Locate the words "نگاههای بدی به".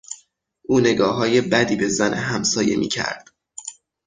0.79-1.87